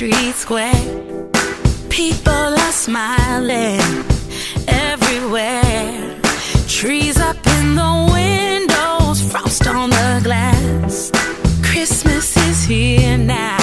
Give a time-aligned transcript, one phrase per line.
[0.00, 1.30] Street square.
[1.90, 3.82] People are smiling
[4.66, 6.18] everywhere.
[6.66, 11.12] Trees up in the windows, frost on the glass.
[11.62, 13.59] Christmas is here now,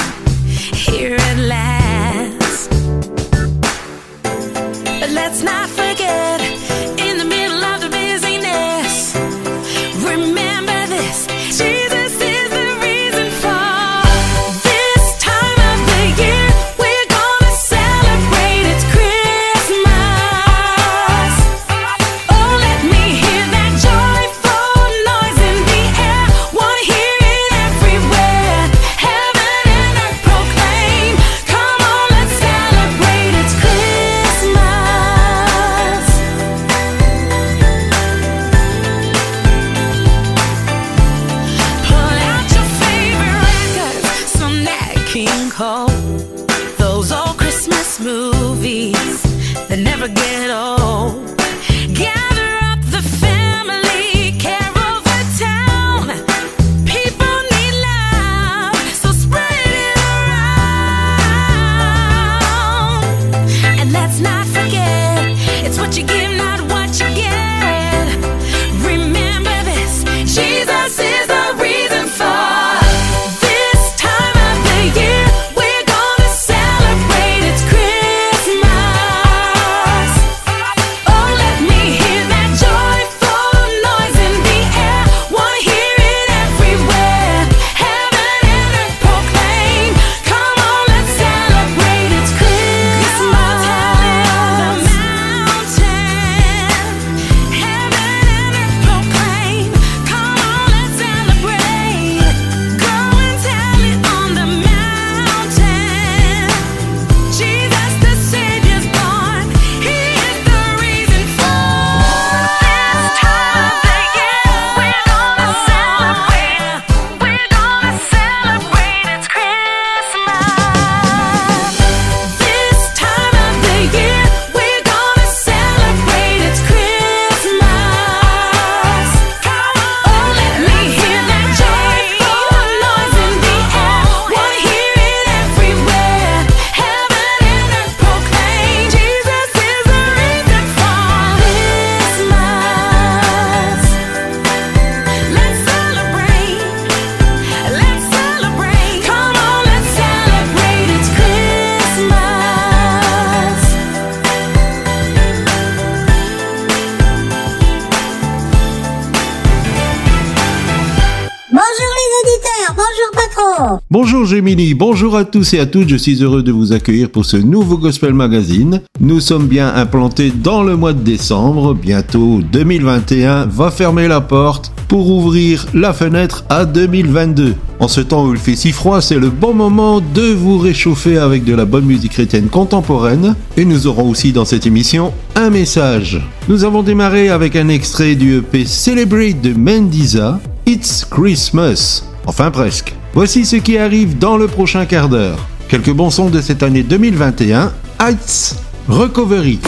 [163.90, 167.24] Bonjour Gemini, bonjour à tous et à toutes, je suis heureux de vous accueillir pour
[167.24, 168.82] ce nouveau Gospel Magazine.
[169.00, 174.74] Nous sommes bien implantés dans le mois de décembre, bientôt 2021 va fermer la porte
[174.90, 177.56] pour ouvrir la fenêtre à 2022.
[177.80, 181.18] En ce temps où il fait si froid, c'est le bon moment de vous réchauffer
[181.18, 183.36] avec de la bonne musique chrétienne contemporaine.
[183.56, 186.22] Et nous aurons aussi dans cette émission un message.
[186.50, 192.04] Nous avons démarré avec un extrait du EP Celebrate de Mendiza, It's Christmas.
[192.26, 192.97] Enfin presque.
[193.18, 195.40] Voici ce qui arrive dans le prochain quart d'heure.
[195.70, 197.72] Quelques bons sons de cette année 2021.
[198.00, 198.56] Heights
[198.88, 199.60] Recovery.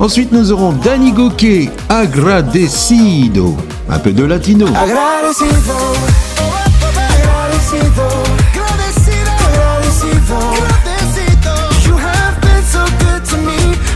[0.00, 3.56] Ensuite, nous aurons Danny Gokey, Agradecido.
[3.88, 4.66] Un peu de latino.
[4.74, 5.54] Agradecido,
[6.98, 8.21] agradecido,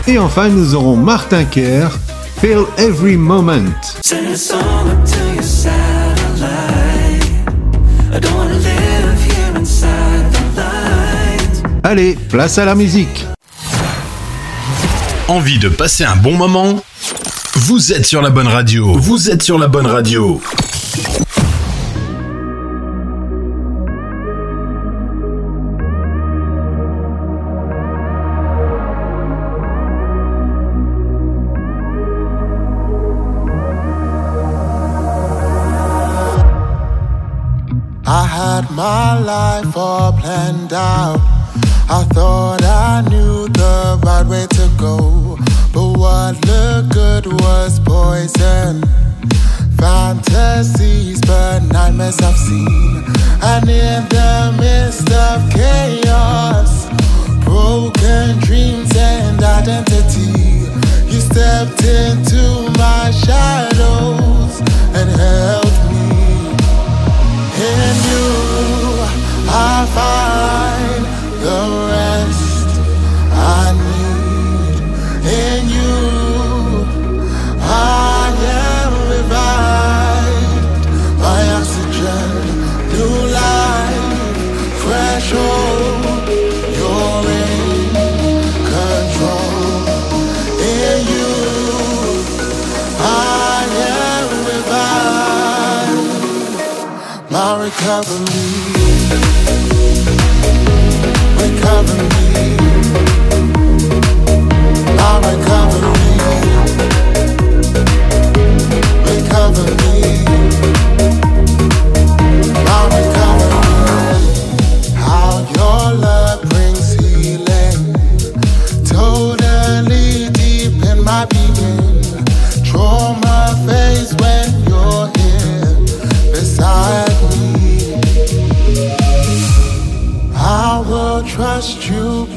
[0.09, 1.89] Et enfin, nous aurons Martin Kerr,
[2.39, 3.73] Feel Every Moment.
[11.83, 13.25] Allez, place à la musique.
[15.27, 16.81] Envie de passer un bon moment?
[17.55, 18.93] Vous êtes sur la bonne radio.
[18.97, 20.39] Vous êtes sur la bonne radio.
[38.19, 41.19] I had my life all planned out.
[41.87, 45.37] I thought I knew the right way to go.
[45.71, 48.81] But what looked good was poison.
[49.77, 53.05] Fantasies, but nightmares I've seen.
[53.43, 56.89] And in the midst of chaos,
[57.45, 60.65] broken dreams and identity,
[61.05, 64.59] you stepped into my shadows
[64.97, 65.86] and held me.
[67.59, 69.01] In you,
[69.49, 70.86] I find
[97.87, 98.36] Love.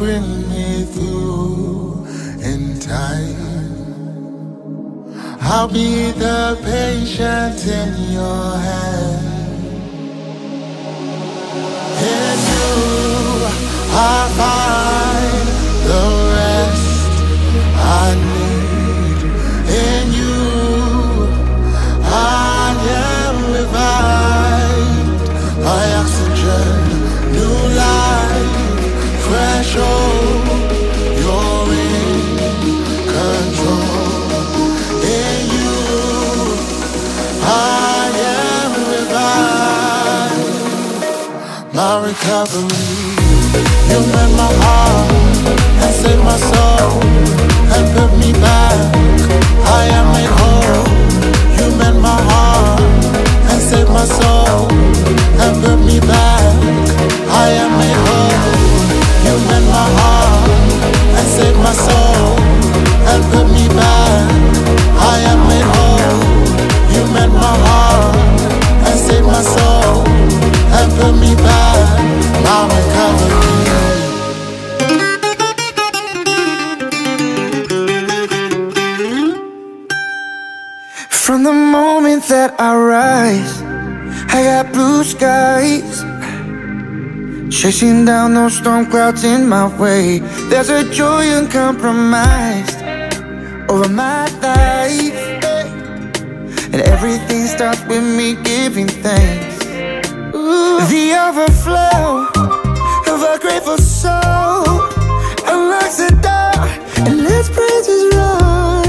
[0.01, 2.07] Bring me through
[2.43, 3.37] in time.
[5.43, 9.27] I'll be the patient in your hand.
[12.17, 12.73] In you,
[13.93, 15.47] I find
[15.89, 16.20] the
[42.41, 45.13] My you mend my heart
[45.85, 47.03] and save my soul
[47.77, 48.97] and put me back.
[49.69, 50.89] I am made whole.
[51.61, 52.81] You mend my heart
[53.51, 56.57] and save my soul and put me back.
[57.29, 58.41] I am made whole.
[59.27, 60.49] You mend my heart
[61.21, 62.41] and save my soul
[63.13, 64.33] and put me back.
[64.97, 66.25] I am made whole.
[66.89, 68.40] You mend my heart
[84.81, 85.97] blue skies.
[87.59, 90.21] Chasing down those storm clouds in my way.
[90.51, 92.81] There's a joy uncompromised
[93.73, 95.21] over my life.
[96.73, 99.57] And everything starts with me giving thanks.
[100.93, 102.07] The overflow
[103.13, 104.65] of a grateful soul
[105.53, 106.57] unlocks the door
[107.05, 108.85] and lets praises roar.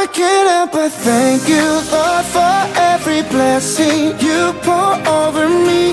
[0.00, 2.56] I can't help but thank you, Lord, for
[2.92, 5.84] every blessing you pour over me,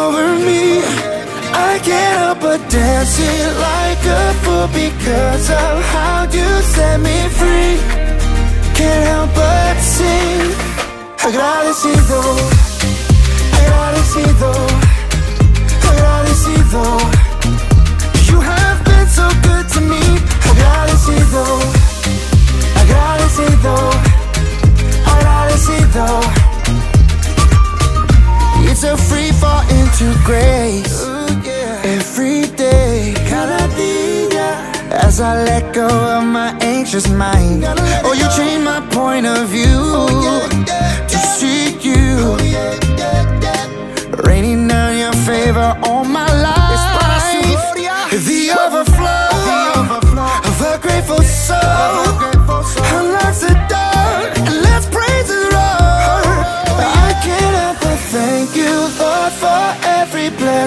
[0.00, 0.64] over me.
[1.70, 7.18] I can't help but dance it like a fool because of how you set me
[7.38, 7.74] free.
[8.78, 10.50] Can't help but sing.
[11.26, 12.22] Agradecido,
[28.84, 31.04] A free fall into grace.
[31.84, 33.14] Every day.
[34.90, 37.64] As I let go of my anxious mind.
[38.04, 40.06] Oh, you change my point of view.
[41.10, 42.36] To seek you.
[44.22, 46.78] Raining down your favor on my life.
[48.12, 49.28] The overflow.
[50.48, 52.07] Of a grateful soul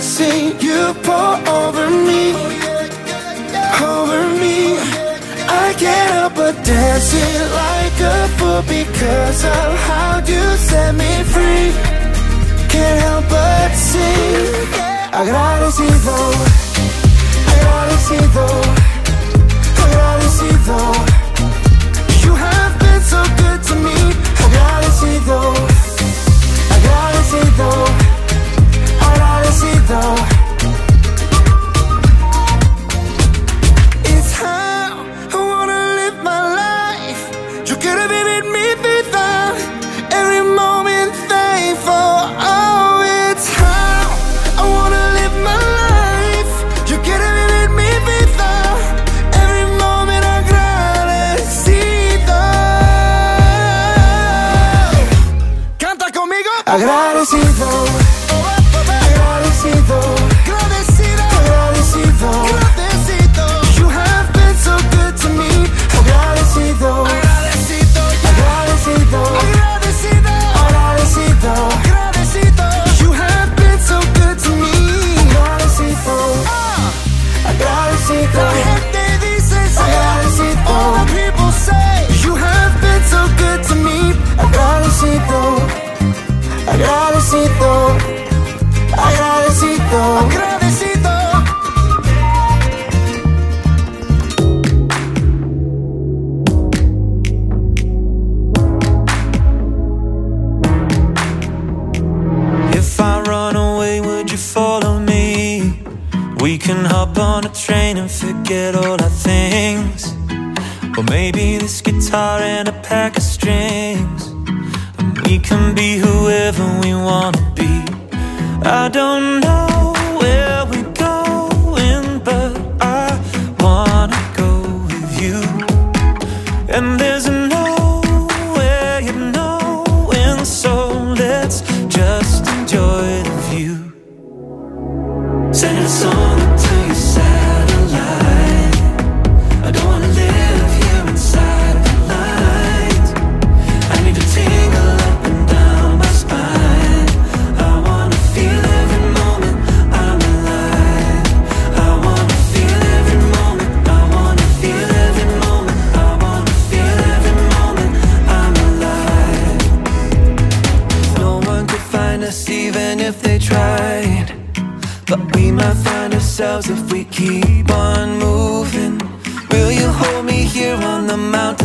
[0.02, 2.34] see you pour over me
[3.82, 4.78] Over me.
[5.48, 11.70] I can't help but dancing like a fool Because of how you set me free.
[12.74, 14.82] Can't help but see.
[15.20, 16.18] Agradecido
[17.52, 18.48] Agradecido
[19.84, 20.80] Agradecido.
[22.24, 23.98] You have been so good to me.
[24.46, 25.40] Agradecido
[26.76, 27.91] Agradecido
[29.92, 30.21] down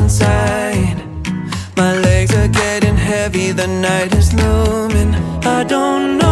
[0.06, 0.98] inside.
[1.76, 5.12] My legs are getting heavy, the night is looming.
[5.44, 6.25] I don't know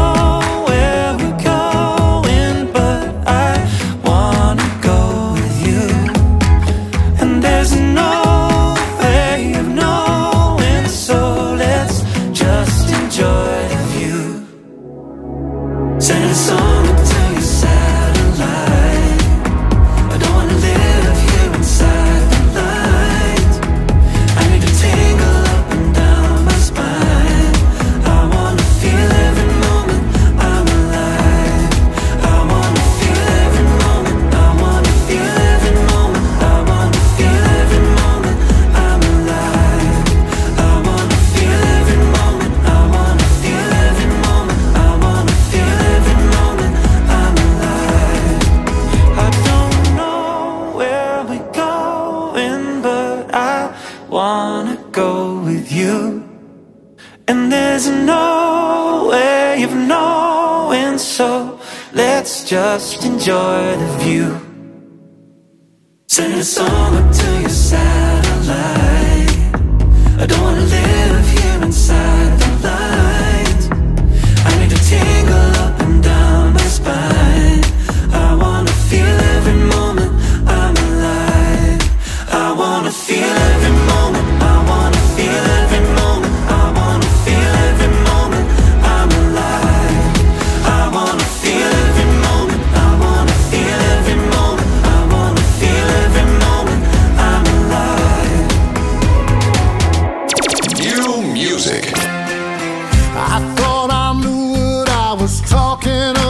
[105.24, 106.23] was talking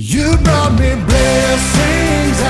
[0.00, 2.40] You brought me blessings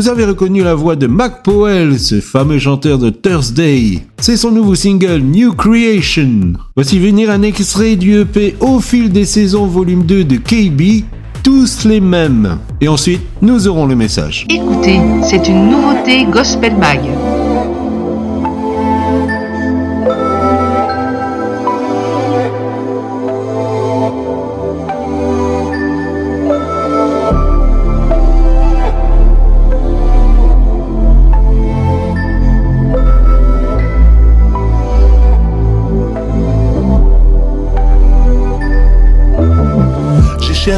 [0.00, 3.98] Vous avez reconnu la voix de Mac Powell, ce fameux chanteur de Thursday.
[4.18, 6.54] C'est son nouveau single New Creation.
[6.74, 11.04] Voici venir un extrait du EP Au fil des saisons volume 2 de KB,
[11.42, 12.56] tous les mêmes.
[12.80, 14.46] Et ensuite, nous aurons le message.
[14.48, 17.00] Écoutez, c'est une nouveauté Gospel Mag.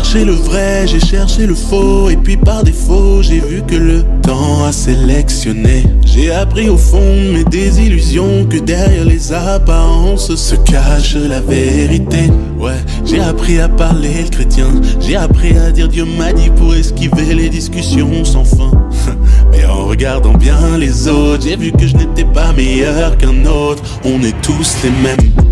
[0.03, 4.03] Cherché le vrai, j'ai cherché le faux, et puis par défaut, j'ai vu que le
[4.23, 5.85] temps a sélectionné.
[6.05, 12.31] J'ai appris au fond de mes désillusions que derrière les apparences se cache la vérité.
[12.59, 16.75] Ouais, j'ai appris à parler le chrétien, j'ai appris à dire Dieu m'a dit pour
[16.75, 18.73] esquiver les discussions sans fin.
[19.53, 23.85] Mais en regardant bien les autres, j'ai vu que je n'étais pas meilleur qu'un autre.
[24.05, 25.52] On est tous les mêmes.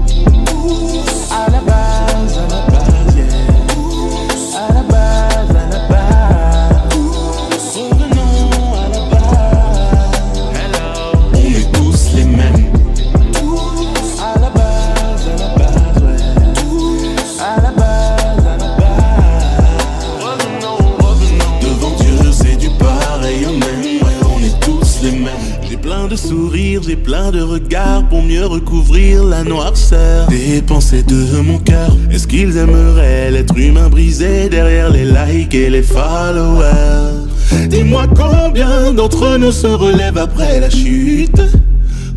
[26.96, 31.96] Plein de regards pour mieux recouvrir la noirceur des pensées de mon cœur.
[32.10, 37.26] Est-ce qu'ils aimeraient l'être humain brisé derrière les likes et les followers?
[37.68, 41.42] Dis-moi combien d'entre nous se relèvent après la chute?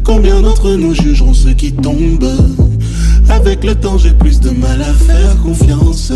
[0.03, 2.31] Combien d'entre nous jugeront ceux qui tombent?
[3.29, 6.11] Avec le temps, j'ai plus de mal à faire confiance.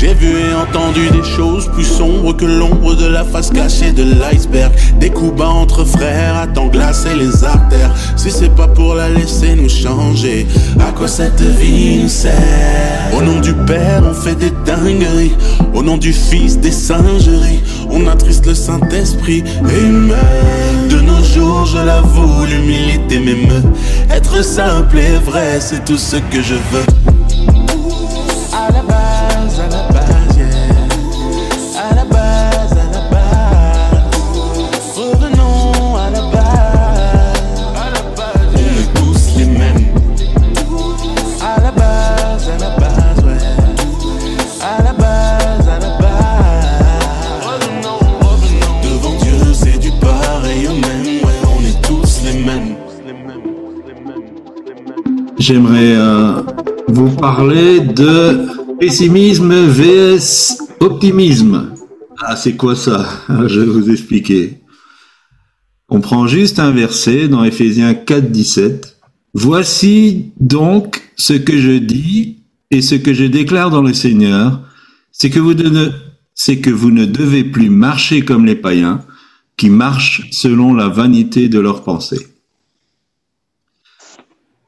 [0.00, 4.02] J'ai vu et entendu des choses plus sombres que l'ombre de la face cachée de
[4.02, 4.72] l'iceberg.
[4.98, 7.94] Des coups bas entre frères, à temps glacer les artères.
[8.16, 10.46] Si c'est pas pour la laisser nous changer,
[10.78, 12.32] à quoi cette vie nous sert?
[13.14, 15.36] Au nom du Père, on fait des dingueries.
[15.74, 17.60] Au nom du Fils, des singeries.
[17.90, 20.88] On attriste le Saint-Esprit et.
[20.88, 23.64] De nos jours, je l'avoue, l'humilité m'émeut.
[24.10, 27.19] Être simple et vrai, c'est tout ce que je veux.
[57.20, 58.46] Parler de
[58.78, 61.74] pessimisme vs optimisme.
[62.22, 63.06] Ah, c'est quoi ça?
[63.46, 64.58] Je vais vous expliquer.
[65.90, 68.96] On prend juste un verset dans Éphésiens 4, 17.
[69.34, 72.38] Voici donc ce que je dis
[72.70, 74.62] et ce que je déclare dans le Seigneur,
[75.12, 75.90] c'est que vous ne,
[76.56, 79.04] que vous ne devez plus marcher comme les païens
[79.56, 82.29] qui marchent selon la vanité de leurs pensées.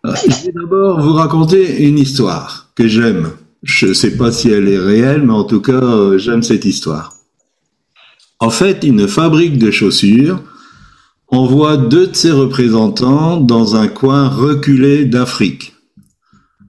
[0.07, 3.31] Euh, Je vais d'abord vous raconter une histoire que j'aime.
[3.63, 6.65] Je ne sais pas si elle est réelle, mais en tout cas, euh, j'aime cette
[6.65, 7.15] histoire.
[8.41, 10.43] En fait, une fabrique de chaussures
[11.29, 15.75] envoie deux de ses représentants dans un coin reculé d'Afrique.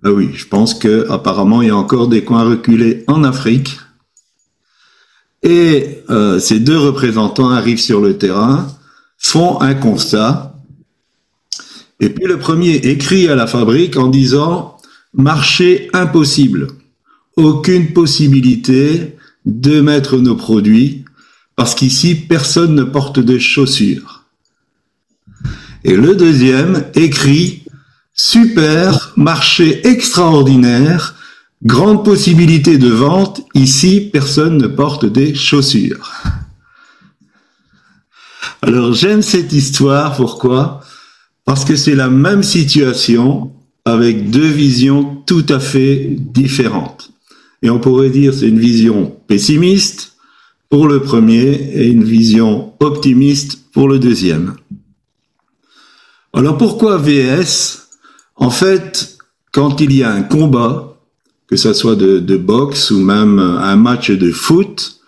[0.05, 3.79] Ah oui, je pense que apparemment il y a encore des coins reculés en Afrique.
[5.41, 8.67] Et euh, ces deux représentants arrivent sur le terrain,
[9.17, 10.52] font un constat,
[12.03, 14.75] et puis le premier écrit à la fabrique en disant
[15.13, 16.67] marché impossible,
[17.37, 21.05] aucune possibilité de mettre nos produits
[21.55, 24.25] parce qu'ici personne ne porte de chaussures.
[25.85, 27.63] Et le deuxième écrit
[28.13, 31.15] super, marché extraordinaire,
[31.63, 36.11] grande possibilité de vente, ici personne ne porte des chaussures.
[38.61, 40.83] Alors j'aime cette histoire, pourquoi?
[41.45, 43.51] Parce que c'est la même situation
[43.85, 47.11] avec deux visions tout à fait différentes.
[47.61, 50.13] Et on pourrait dire c'est une vision pessimiste
[50.69, 54.55] pour le premier et une vision optimiste pour le deuxième.
[56.33, 57.89] Alors pourquoi VS
[58.35, 59.17] En fait,
[59.51, 60.97] quand il y a un combat,
[61.47, 64.99] que ce soit de, de boxe ou même un match de foot,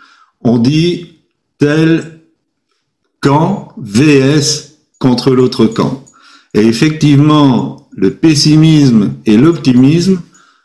[0.42, 1.16] on dit
[1.58, 2.22] tel
[3.22, 6.05] camp VS contre l'autre camp.
[6.56, 10.22] Et effectivement, le pessimisme et l'optimisme,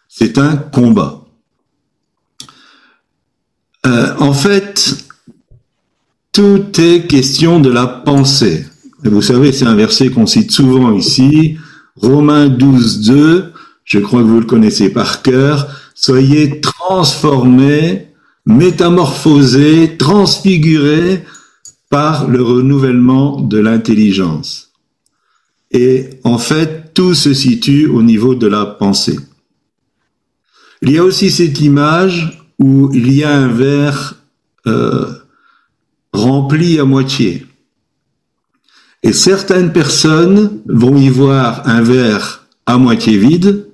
[0.08, 1.24] c'est un combat.
[3.86, 4.96] Euh, en fait,
[6.30, 8.66] tout est question de la pensée.
[9.02, 11.56] Vous savez, c'est un verset qu'on cite souvent ici,
[11.96, 13.52] Romains 12, 2,
[13.84, 18.06] je crois que vous le connaissez par cœur, soyez transformés,
[18.46, 21.24] métamorphosés, transfigurés
[21.88, 24.69] par le renouvellement de l'intelligence.
[25.70, 29.18] Et en fait, tout se situe au niveau de la pensée.
[30.82, 34.16] Il y a aussi cette image où il y a un verre
[34.66, 35.12] euh,
[36.12, 37.46] rempli à moitié.
[39.02, 43.66] Et certaines personnes vont y voir un verre à moitié vide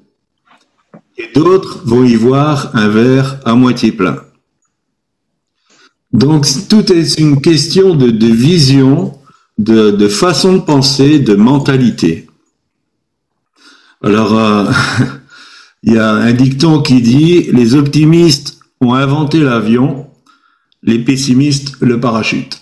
[1.19, 4.23] et d'autres vont y voir un verre à moitié plein.
[6.13, 9.19] Donc tout est une question de, de vision,
[9.59, 12.29] de, façon de penser, de mentalité.
[14.03, 14.71] Alors, euh,
[15.83, 20.07] il y a un dicton qui dit, les optimistes ont inventé l'avion,
[20.83, 22.61] les pessimistes le parachute.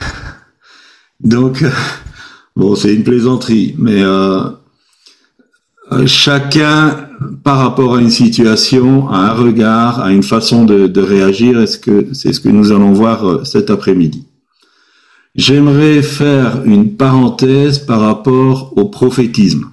[1.20, 1.64] Donc,
[2.56, 4.50] bon, c'est une plaisanterie, mais euh,
[5.92, 7.08] euh, chacun,
[7.42, 11.64] par rapport à une situation, a un regard, a une façon de, de réagir.
[11.80, 14.26] Que c'est ce que nous allons voir euh, cet après-midi?
[15.38, 19.70] J'aimerais faire une parenthèse par rapport au prophétisme.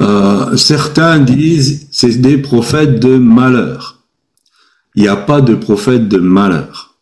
[0.00, 4.04] Euh, certains disent c'est des prophètes de malheur.
[4.94, 6.94] Il n'y a pas de prophète de malheur.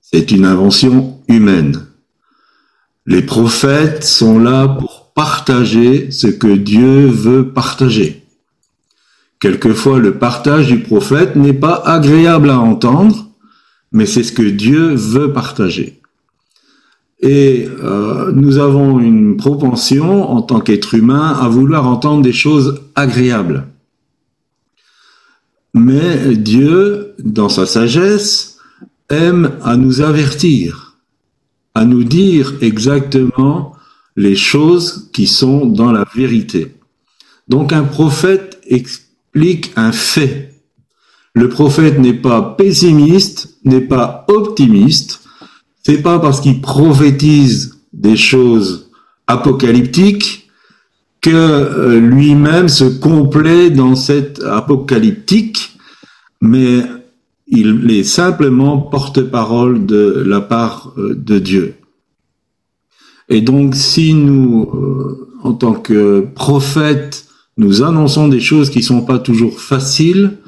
[0.00, 1.86] C'est une invention humaine.
[3.06, 8.26] Les prophètes sont là pour partager ce que Dieu veut partager.
[9.38, 13.27] Quelquefois, le partage du prophète n'est pas agréable à entendre,
[13.92, 16.00] mais c'est ce que Dieu veut partager.
[17.20, 22.82] Et euh, nous avons une propension, en tant qu'être humain, à vouloir entendre des choses
[22.94, 23.66] agréables.
[25.74, 28.58] Mais Dieu, dans sa sagesse,
[29.10, 30.96] aime à nous avertir,
[31.74, 33.74] à nous dire exactement
[34.16, 36.74] les choses qui sont dans la vérité.
[37.48, 40.54] Donc un prophète explique un fait.
[41.34, 45.20] Le prophète n'est pas pessimiste, n'est pas optimiste.
[45.84, 48.90] C'est pas parce qu'il prophétise des choses
[49.26, 50.48] apocalyptiques
[51.20, 55.78] que euh, lui-même se complaît dans cette apocalyptique,
[56.40, 56.82] mais
[57.46, 61.74] il est simplement porte-parole de la part euh, de Dieu.
[63.28, 67.26] Et donc, si nous, euh, en tant que prophètes,
[67.56, 70.38] nous annonçons des choses qui sont pas toujours faciles,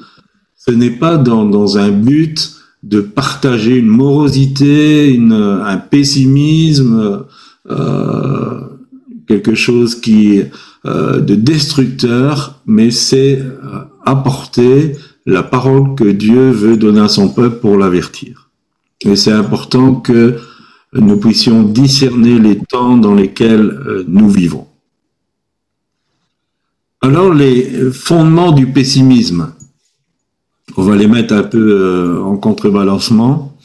[0.55, 7.25] ce n'est pas dans un but de partager une morosité, un pessimisme,
[7.69, 8.59] euh,
[9.27, 10.41] quelque chose qui
[10.83, 14.93] euh, de destructeur, mais c'est euh, apporter
[15.27, 18.49] la parole que Dieu veut donner à son peuple pour l'avertir.
[19.01, 20.39] Et c'est important que
[20.93, 24.65] nous puissions discerner les temps dans lesquels euh, nous vivons.
[26.99, 29.53] Alors les fondements du pessimisme,
[30.81, 33.55] on va les mettre un peu euh, en contrebalancement.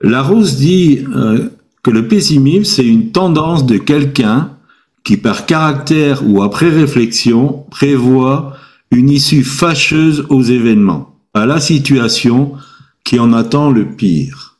[0.00, 1.50] Larousse dit euh,
[1.84, 4.50] que le pessimisme, c'est une tendance de quelqu'un
[5.04, 8.56] qui, par caractère ou après réflexion, prévoit
[8.90, 12.54] une issue fâcheuse aux événements, à la situation
[13.04, 14.58] qui en attend le pire.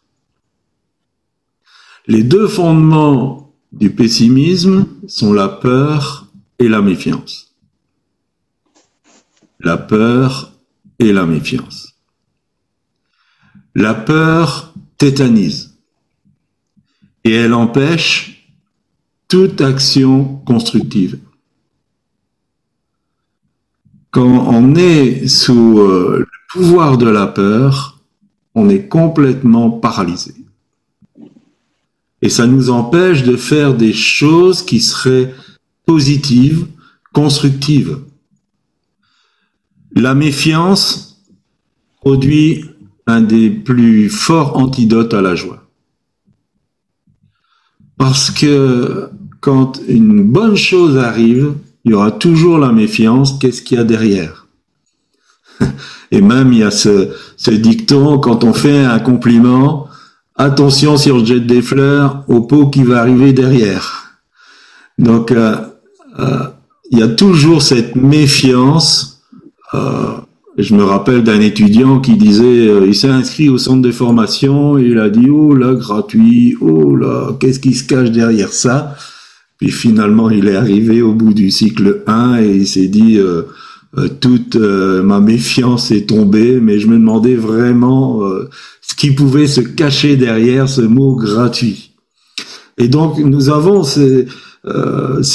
[2.06, 6.28] Les deux fondements du pessimisme sont la peur
[6.60, 7.56] et la méfiance.
[9.58, 10.51] La peur
[11.10, 11.94] la méfiance.
[13.74, 15.78] La peur tétanise
[17.24, 18.46] et elle empêche
[19.28, 21.18] toute action constructive.
[24.10, 27.98] Quand on est sous euh, le pouvoir de la peur,
[28.54, 30.34] on est complètement paralysé.
[32.20, 35.34] Et ça nous empêche de faire des choses qui seraient
[35.86, 36.66] positives,
[37.12, 37.98] constructives.
[39.94, 41.22] La méfiance
[42.00, 42.64] produit
[43.06, 45.62] un des plus forts antidotes à la joie.
[47.98, 53.38] Parce que quand une bonne chose arrive, il y aura toujours la méfiance.
[53.38, 54.46] Qu'est-ce qu'il y a derrière?
[56.10, 57.10] Et même, il y a ce,
[57.50, 59.88] dicton, quand on fait un compliment,
[60.36, 64.20] attention si on jette des fleurs au pot qui va arriver derrière.
[64.98, 65.56] Donc, euh,
[66.18, 66.48] euh,
[66.90, 69.11] il y a toujours cette méfiance.
[69.74, 70.12] Euh,
[70.58, 74.78] je me rappelle d'un étudiant qui disait, euh, il s'est inscrit au centre de formation
[74.78, 78.96] et il a dit, oh là, gratuit, oh là, qu'est-ce qui se cache derrière ça?
[79.62, 83.42] Puis finalement, il est arrivé au bout du cycle 1 et il s'est dit, euh,
[83.96, 88.22] euh, toute euh, ma méfiance est tombée, mais je me demandais vraiment
[88.80, 91.92] ce qui pouvait se cacher derrière ce mot gratuit.
[92.76, 94.26] Et donc, nous avons, c'est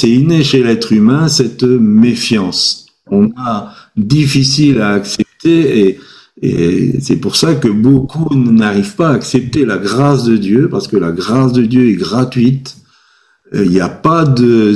[0.02, 2.84] inné chez l'être humain, cette méfiance.
[3.10, 5.98] On a difficile à accepter et,
[7.00, 10.96] c'est pour ça que beaucoup n'arrivent pas à accepter la grâce de Dieu, parce que
[10.96, 12.76] la grâce de Dieu est gratuite.
[13.54, 14.74] Euh, Il n'y a pas de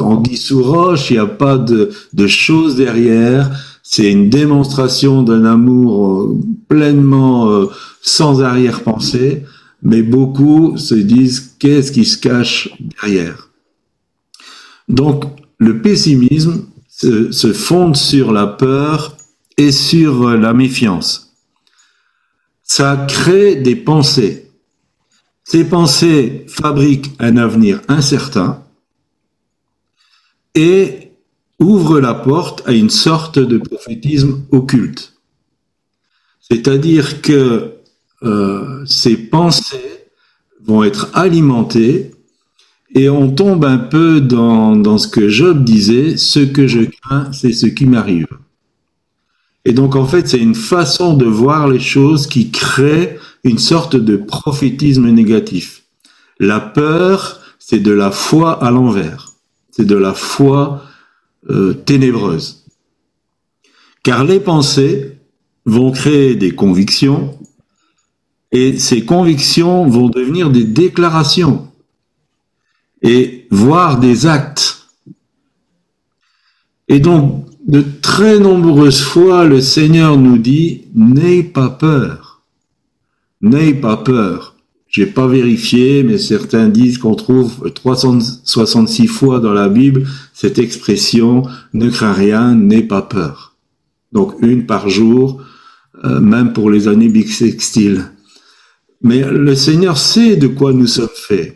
[0.00, 3.50] anguille sous roche, il n'y a pas de, de choses derrière.
[3.84, 7.66] C'est une démonstration d'un amour euh, pleinement euh,
[8.02, 9.44] sans arrière-pensée,
[9.82, 13.50] mais beaucoup se disent qu'est-ce qui se cache derrière?
[14.88, 15.24] Donc
[15.58, 16.64] le pessimisme
[16.96, 19.16] se, se fonde sur la peur
[19.56, 21.34] et sur la méfiance.
[22.62, 24.50] Ça crée des pensées.
[25.44, 28.64] Ces pensées fabriquent un avenir incertain
[30.54, 31.12] et
[31.60, 35.14] ouvrent la porte à une sorte de prophétisme occulte.
[36.40, 37.74] C'est-à-dire que
[38.22, 40.08] euh, ces pensées
[40.64, 42.15] vont être alimentées
[42.96, 47.52] et on tombe un peu dans, ce que Job disait, ce que je crains, c'est
[47.52, 48.26] ce qui m'arrive.
[49.66, 53.96] Et donc en fait, c'est une façon de voir les choses qui crée une sorte
[53.96, 55.82] de prophétisme négatif.
[56.40, 59.34] La peur, c'est de la foi à l'envers.
[59.70, 60.82] C'est de la foi
[61.50, 62.64] euh, ténébreuse.
[64.02, 65.18] Car les pensées
[65.66, 67.38] vont créer des convictions
[68.52, 71.68] et ces convictions vont devenir des déclarations
[73.02, 74.88] et voire des actes.
[76.88, 82.42] Et donc, de très nombreuses fois, le Seigneur nous dit, n'aie pas peur.
[83.40, 84.54] N'aie pas peur.
[84.88, 91.42] J'ai pas vérifié, mais certains disent qu'on trouve 366 fois dans la Bible cette expression
[91.72, 93.56] ne crains rien, n'aie pas peur.
[94.12, 95.42] Donc une par jour,
[96.04, 98.12] euh, même pour les années bissextiles.
[99.02, 101.55] Mais le Seigneur sait de quoi nous sommes faits.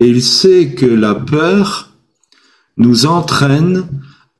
[0.00, 1.92] Il sait que la peur
[2.76, 3.86] nous entraîne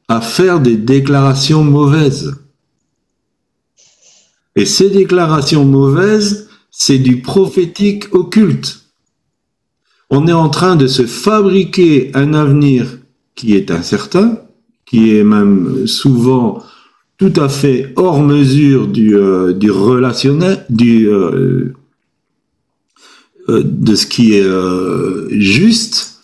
[0.06, 2.36] à faire des déclarations mauvaises.
[4.56, 8.84] Et ces déclarations mauvaises, c'est du prophétique occulte.
[10.10, 12.98] On est en train de se fabriquer un avenir
[13.34, 14.40] qui est incertain,
[14.86, 16.62] qui est même souvent
[17.18, 21.74] tout à fait hors mesure du, euh, du relationnel, du, euh,
[23.48, 26.20] de ce qui est euh, juste.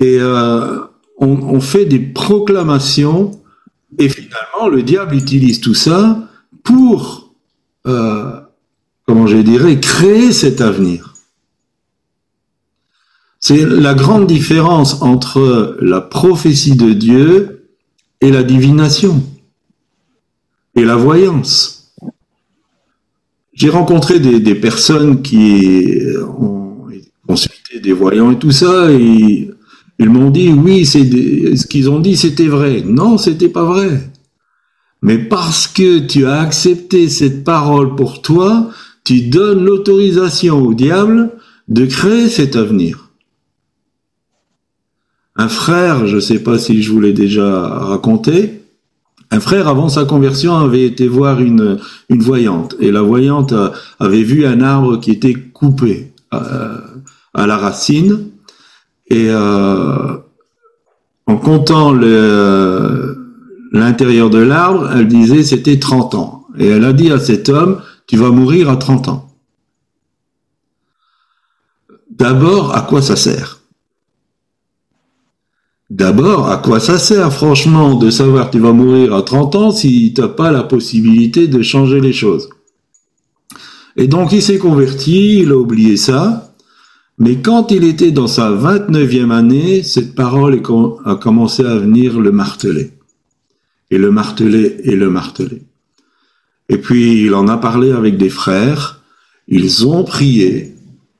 [0.00, 0.80] Et euh,
[1.18, 3.40] on, fait des proclamations
[3.98, 6.28] et finalement le diable utilise tout ça
[6.62, 7.34] pour,
[7.86, 8.40] euh,
[9.06, 11.14] comment je dirais, créer cet avenir.
[13.38, 17.68] C'est la grande différence entre la prophétie de Dieu
[18.20, 19.22] et la divination
[20.74, 21.73] et la voyance.
[23.54, 26.00] J'ai rencontré des, personnes qui
[26.38, 26.88] ont
[27.26, 29.50] consulté des voyants et tout ça, et
[29.98, 31.04] ils m'ont dit oui, c'est
[31.56, 32.82] ce qu'ils ont dit c'était vrai.
[32.84, 34.10] Non, c'était pas vrai.
[35.02, 38.70] Mais parce que tu as accepté cette parole pour toi,
[39.04, 41.30] tu donnes l'autorisation au diable
[41.68, 43.10] de créer cet avenir.
[45.36, 48.63] Un frère, je ne sais pas si je vous l'ai déjà raconté,
[49.34, 53.52] un frère avant sa conversion avait été voir une, une voyante et la voyante
[53.98, 56.78] avait vu un arbre qui était coupé euh,
[57.34, 58.30] à la racine
[59.08, 60.18] et euh,
[61.26, 61.92] en comptant
[63.72, 66.46] l'intérieur de l'arbre, elle disait c'était 30 ans.
[66.56, 69.34] Et elle a dit à cet homme, tu vas mourir à 30 ans.
[72.08, 73.63] D'abord, à quoi ça sert?
[75.90, 80.12] D'abord, à quoi ça sert, franchement, de savoir tu vas mourir à 30 ans si
[80.14, 82.48] tu n'as pas la possibilité de changer les choses?
[83.96, 86.54] Et donc, il s'est converti, il a oublié ça.
[87.18, 90.60] Mais quand il était dans sa 29e année, cette parole
[91.04, 92.92] a commencé à venir le marteler.
[93.90, 95.62] Et le marteler et le marteler.
[96.68, 99.02] Et puis, il en a parlé avec des frères.
[99.46, 100.74] Ils ont prié.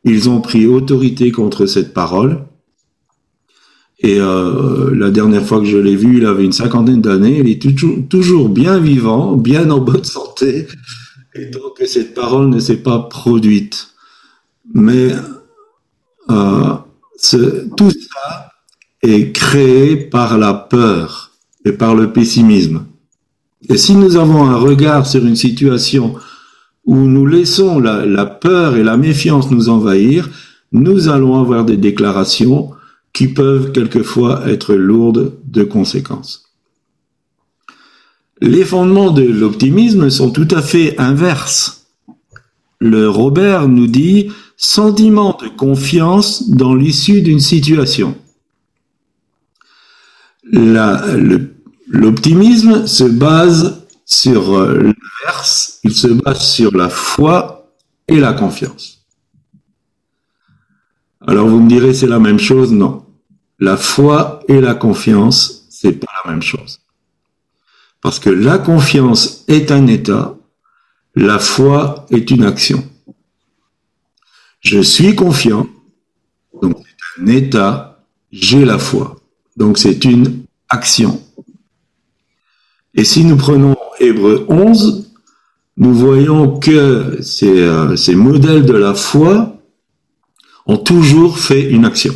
[0.05, 2.45] Ils ont pris autorité contre cette parole.
[4.05, 7.39] Et euh, la dernière fois que je l'ai vu, il avait une cinquantaine d'années.
[7.39, 10.67] Il est toujours, bien vivant, bien en bonne santé.
[11.35, 13.95] Et donc, cette parole ne s'est pas produite.
[14.75, 15.09] Mais
[16.29, 16.75] euh,
[17.79, 18.51] tout ça
[19.03, 21.31] est créé par la peur
[21.65, 22.85] et par le pessimisme.
[23.71, 26.15] Et si nous avons un regard sur une situation
[26.85, 30.29] où nous laissons la, la peur et la méfiance nous envahir,
[30.73, 32.71] nous allons avoir des déclarations
[33.15, 36.51] qui peuvent quelquefois être lourdes de conséquences.
[38.43, 41.87] Les fondements de l'optimisme sont tout à fait inverses.
[42.81, 48.19] Le Robert nous dit sentiment de confiance dans l'issue d'une situation.
[51.87, 57.73] L'optimisme se base sur euh, l'inverse, il se base sur la foi
[58.09, 59.07] et la confiance.
[61.27, 63.04] Alors vous me direz c'est la même chose, non.
[63.59, 66.81] La foi et la confiance, c'est pas la même chose.
[68.01, 70.37] Parce que la confiance est un état,
[71.15, 72.85] la foi est une action.
[74.61, 75.67] Je suis confiant,
[76.61, 79.17] donc c'est un état, j'ai la foi.
[79.57, 81.23] Donc c'est une action.
[82.95, 85.11] Et si nous prenons Hébreu 11,
[85.77, 89.57] nous voyons que ces, euh, ces modèles de la foi
[90.67, 92.15] ont toujours fait une action.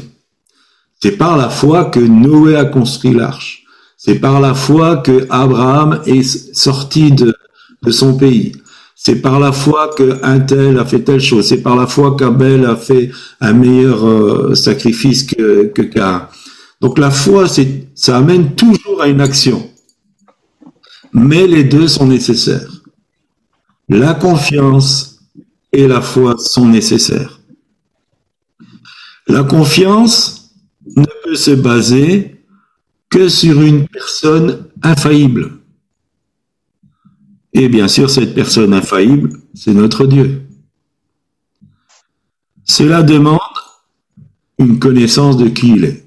[1.01, 3.65] C'est par la foi que Noé a construit l'arche.
[3.97, 7.35] C'est par la foi que Abraham est sorti de,
[7.83, 8.53] de son pays.
[8.95, 11.47] C'est par la foi que un tel a fait telle chose.
[11.47, 16.29] C'est par la foi qu'Abel a fait un meilleur euh, sacrifice que, que Cain.
[16.81, 17.47] Donc la foi,
[17.95, 19.71] ça amène toujours à une action.
[21.13, 22.83] Mais les deux sont nécessaires.
[23.89, 25.21] La confiance
[25.73, 27.41] et la foi sont nécessaires.
[29.27, 30.38] La confiance
[31.35, 32.45] se baser
[33.11, 35.59] que sur une personne infaillible.
[37.53, 40.43] Et bien sûr, cette personne infaillible, c'est notre Dieu.
[42.65, 43.41] Cela demande
[44.59, 46.07] une connaissance de qui il est.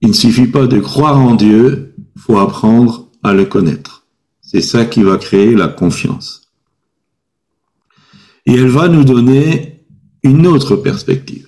[0.00, 4.06] Il ne suffit pas de croire en Dieu, il faut apprendre à le connaître.
[4.40, 6.50] C'est ça qui va créer la confiance.
[8.46, 9.84] Et elle va nous donner
[10.22, 11.46] une autre perspective.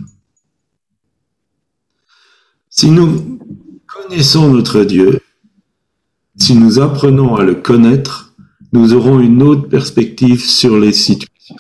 [2.75, 3.39] Si nous
[3.87, 5.21] connaissons notre Dieu,
[6.39, 8.33] si nous apprenons à le connaître,
[8.73, 11.57] nous aurons une autre perspective sur les situations.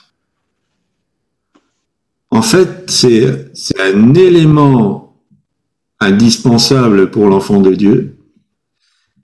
[2.30, 5.14] En fait, c'est un élément
[6.00, 8.16] indispensable pour l'enfant de Dieu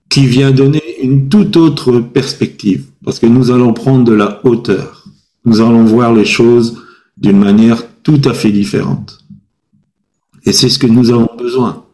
[0.09, 5.05] qui vient donner une toute autre perspective, parce que nous allons prendre de la hauteur.
[5.43, 6.83] Nous allons voir les choses
[7.17, 9.18] d'une manière tout à fait différente.
[10.45, 11.85] Et c'est ce que nous avons besoin.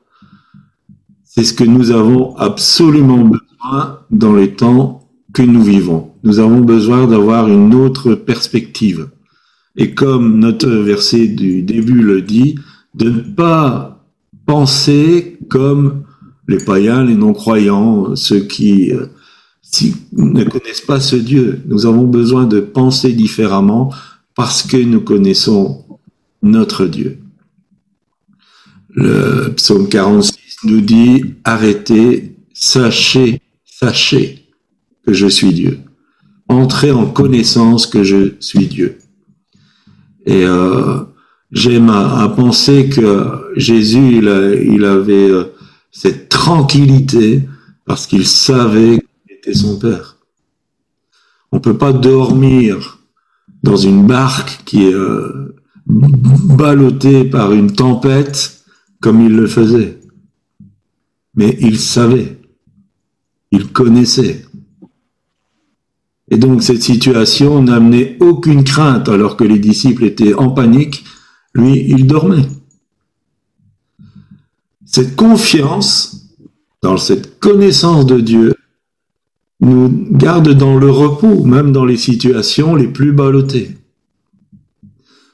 [1.23, 6.11] C'est ce que nous avons absolument besoin dans les temps que nous vivons.
[6.23, 9.09] Nous avons besoin d'avoir une autre perspective.
[9.75, 12.55] Et comme notre verset du début le dit,
[12.93, 14.05] de ne pas
[14.45, 16.03] penser comme
[16.47, 19.07] les païens, les non-croyants, ceux qui euh,
[20.13, 21.61] ne connaissent pas ce Dieu.
[21.67, 23.91] Nous avons besoin de penser différemment
[24.35, 25.85] parce que nous connaissons
[26.41, 27.19] notre Dieu.
[28.95, 34.47] Le psaume 46 nous dit, arrêtez, sachez, sachez
[35.05, 35.79] que je suis Dieu.
[36.47, 38.99] Entrez en connaissance que je suis Dieu.
[40.25, 41.01] Et euh,
[41.51, 45.53] j'aime à, penser que Jésus, il, avait euh,
[45.91, 47.43] cette tranquillité
[47.85, 50.17] parce qu'il savait qu'il était son Père.
[51.51, 52.99] On peut pas dormir
[53.61, 55.53] dans une barque qui est euh,
[55.85, 58.54] ballottée par une tempête
[59.05, 59.99] comme il le faisait.
[61.35, 62.39] Mais il savait,
[63.51, 64.43] il connaissait.
[66.31, 71.05] Et donc cette situation n'amenait aucune crainte alors que les disciples étaient en panique.
[71.53, 72.47] Lui, il dormait.
[74.87, 76.31] Cette confiance
[76.81, 78.55] dans cette connaissance de Dieu
[79.59, 83.77] nous garde dans le repos, même dans les situations les plus ballottées.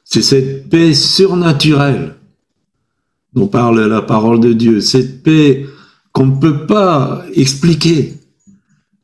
[0.04, 2.18] C'est cette paix surnaturelle
[3.34, 5.66] dont parle la parole de Dieu, cette paix
[6.12, 8.14] qu'on ne peut pas expliquer,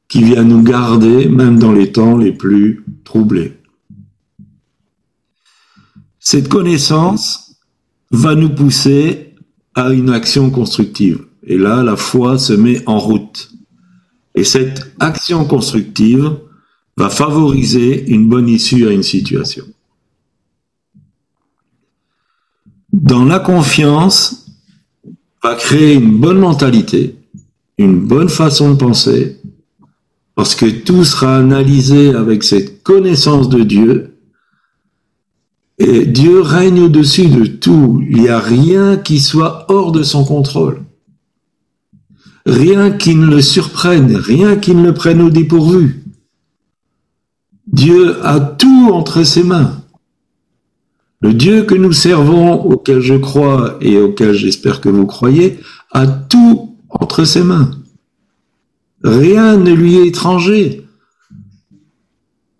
[0.07, 3.53] qui vient nous garder même dans les temps les plus troublés.
[6.19, 7.55] Cette connaissance
[8.11, 9.35] va nous pousser
[9.75, 11.25] à une action constructive.
[11.43, 13.51] Et là, la foi se met en route.
[14.35, 16.37] Et cette action constructive
[16.97, 19.65] va favoriser une bonne issue à une situation.
[22.97, 24.47] Dans la confiance,
[25.43, 27.15] va créer une bonne mentalité,
[27.77, 29.39] une bonne façon de penser,
[30.33, 34.17] parce que tout sera analysé avec cette connaissance de Dieu.
[35.77, 38.03] Et Dieu règne au-dessus de tout.
[38.09, 40.81] Il n'y a rien qui soit hors de son contrôle.
[42.47, 46.03] Rien qui ne le surprenne, rien qui ne le prenne au dépourvu.
[47.67, 49.83] Dieu a tout entre ses mains.
[51.19, 55.59] Le Dieu que nous servons, auquel je crois et auquel j'espère que vous croyez,
[55.91, 57.71] a tout entre ses mains.
[59.03, 60.85] Rien ne lui est étranger.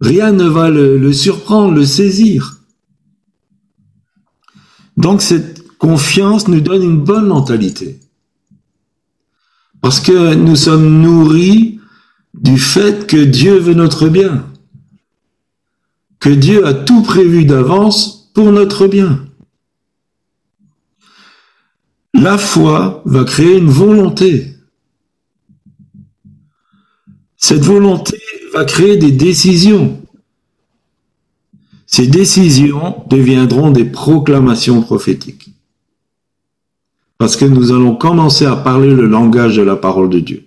[0.02, 2.58] Rien ne va le, surprendre, le saisir.
[4.96, 8.00] Donc cette confiance nous donne une bonne mentalité.
[9.82, 11.80] Parce que nous sommes nourris
[12.34, 14.46] du fait que Dieu veut notre bien.
[16.20, 19.26] Que Dieu a tout prévu d'avance pour notre bien.
[22.14, 24.54] La foi va créer une volonté.
[27.36, 28.20] Cette volonté
[28.54, 30.00] va créer des décisions.
[31.88, 35.50] Ces décisions deviendront des proclamations prophétiques.
[37.18, 40.46] Parce que nous allons commencer à parler le langage de la parole de Dieu.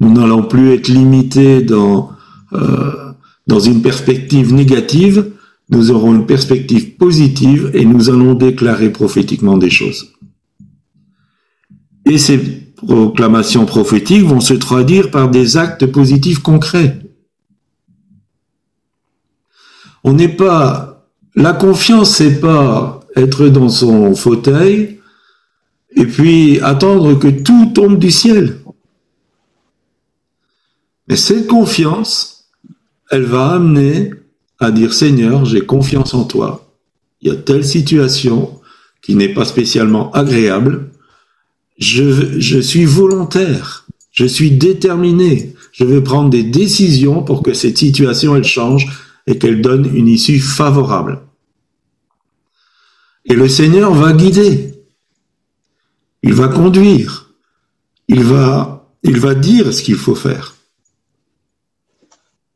[0.00, 2.10] Nous n'allons plus être limités dans,
[2.54, 3.12] euh,
[3.46, 5.30] dans une perspective négative,
[5.68, 10.12] nous aurons une perspective positive et nous allons déclarer prophétiquement des choses.
[12.04, 12.38] Et ces
[12.76, 17.00] proclamations prophétiques vont se traduire par des actes positifs concrets.
[20.04, 25.00] On n'est pas, la confiance, c'est pas être dans son fauteuil
[25.96, 28.60] et puis attendre que tout tombe du ciel.
[31.08, 32.50] Mais cette confiance,
[33.10, 34.12] elle va amener
[34.58, 36.68] à dire Seigneur, j'ai confiance en toi.
[37.20, 38.60] Il y a telle situation
[39.02, 40.90] qui n'est pas spécialement agréable.
[41.78, 43.86] Je, je suis volontaire.
[44.10, 45.54] Je suis déterminé.
[45.72, 48.86] Je vais prendre des décisions pour que cette situation, elle change
[49.26, 51.20] et qu'elle donne une issue favorable.
[53.26, 54.74] Et le Seigneur va guider.
[56.22, 57.30] Il va conduire.
[58.08, 60.55] Il va, il va dire ce qu'il faut faire.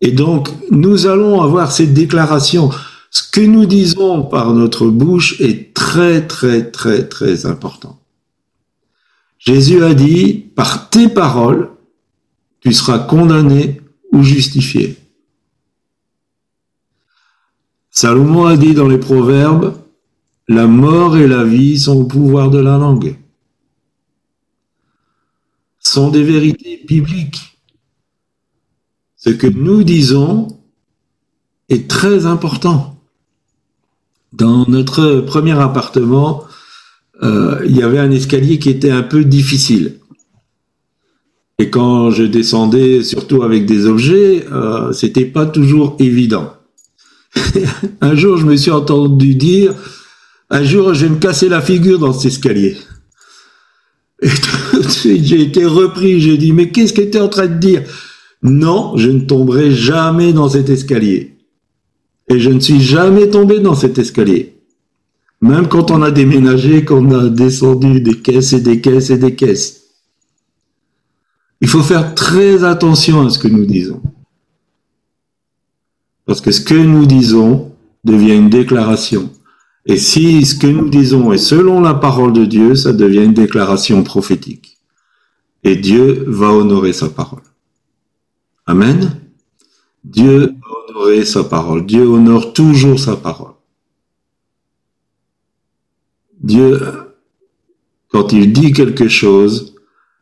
[0.00, 2.70] Et donc, nous allons avoir cette déclaration.
[3.10, 8.00] Ce que nous disons par notre bouche est très, très, très, très important.
[9.38, 11.70] Jésus a dit, par tes paroles,
[12.60, 13.80] tu seras condamné
[14.12, 14.96] ou justifié.
[17.90, 19.74] Salomon a dit dans les Proverbes,
[20.46, 23.16] la mort et la vie sont au pouvoir de la langue.
[25.78, 27.49] Sont des vérités bibliques.
[29.22, 30.48] Ce que nous disons
[31.68, 32.98] est très important.
[34.32, 36.44] Dans notre premier appartement,
[37.22, 39.96] euh, il y avait un escalier qui était un peu difficile.
[41.58, 46.54] Et quand je descendais, surtout avec des objets, euh, c'était pas toujours évident.
[48.00, 49.74] un jour, je me suis entendu dire,
[50.48, 52.78] un jour, je vais me casser la figure dans cet escalier.
[54.22, 54.30] Et
[54.72, 56.22] tout de suite, j'ai été repris.
[56.22, 57.82] J'ai dit, mais qu'est-ce que tu es en train de dire?
[58.42, 61.36] Non, je ne tomberai jamais dans cet escalier.
[62.28, 64.54] Et je ne suis jamais tombé dans cet escalier.
[65.40, 69.34] Même quand on a déménagé, qu'on a descendu des caisses et des caisses et des
[69.34, 69.84] caisses.
[71.60, 74.00] Il faut faire très attention à ce que nous disons.
[76.24, 77.72] Parce que ce que nous disons
[78.04, 79.30] devient une déclaration.
[79.86, 83.34] Et si ce que nous disons est selon la parole de Dieu, ça devient une
[83.34, 84.78] déclaration prophétique.
[85.64, 87.42] Et Dieu va honorer sa parole.
[88.70, 89.20] Amen.
[90.04, 91.84] Dieu va honorer sa parole.
[91.86, 93.54] Dieu honore toujours sa parole.
[96.40, 96.80] Dieu,
[98.06, 99.74] quand il dit quelque chose,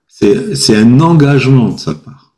[0.08, 2.32] c'est un engagement de sa part.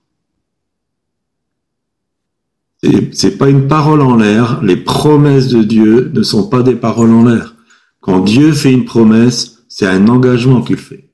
[3.13, 4.61] C'est pas une parole en l'air.
[4.65, 7.55] Les promesses de Dieu ne sont pas des paroles en l'air.
[8.01, 11.09] Quand Dieu fait une promesse, c'est un engagement qu'il fait.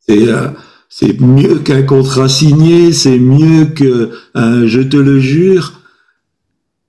[0.00, 0.48] C'est euh,
[0.94, 5.80] c'est mieux qu'un contrat signé, c'est mieux que un je te le jure.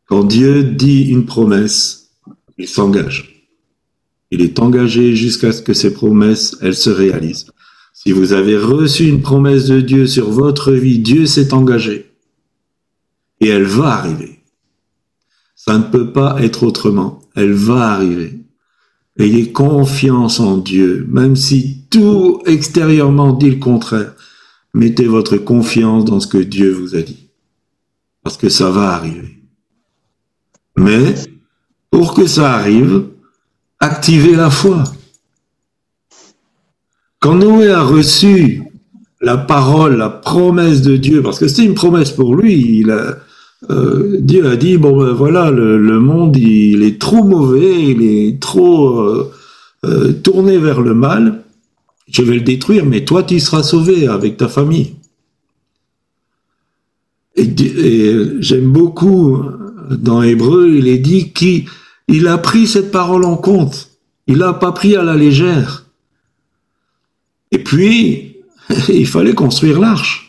[0.07, 2.09] Quand Dieu dit une promesse,
[2.57, 3.47] il s'engage.
[4.29, 7.45] Il est engagé jusqu'à ce que ces promesses, elles se réalisent.
[7.93, 12.11] Si vous avez reçu une promesse de Dieu sur votre vie, Dieu s'est engagé.
[13.39, 14.41] Et elle va arriver.
[15.55, 17.21] Ça ne peut pas être autrement.
[17.37, 18.41] Elle va arriver.
[19.17, 24.13] Ayez confiance en Dieu, même si tout extérieurement dit le contraire.
[24.73, 27.29] Mettez votre confiance dans ce que Dieu vous a dit.
[28.23, 29.43] Parce que ça va arriver.
[30.75, 31.13] Mais,
[31.91, 33.05] pour que ça arrive,
[33.79, 34.83] activez la foi.
[37.19, 38.63] Quand Noé a reçu
[39.21, 42.83] la parole, la promesse de Dieu, parce que c'était une promesse pour lui,
[43.69, 48.01] euh, Dieu a dit bon ben voilà le, le monde il est trop mauvais, il
[48.01, 49.31] est trop euh,
[49.85, 51.42] euh, tourné vers le mal.
[52.07, 54.95] Je vais le détruire, mais toi tu seras sauvé avec ta famille.
[57.35, 57.49] Et,
[58.39, 59.43] j'aime beaucoup
[59.89, 61.65] dans Hébreu, il est dit qu'il
[62.07, 63.89] il a pris cette parole en compte.
[64.27, 65.85] Il l'a pas pris à la légère.
[67.51, 68.37] Et puis,
[68.89, 70.23] il fallait construire l'arche.